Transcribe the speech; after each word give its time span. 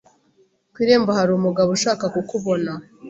Ku 0.71 0.77
irembo 0.83 1.11
hari 1.17 1.31
umugabo 1.33 1.69
ushaka 1.77 2.05
kukubona. 2.15 2.71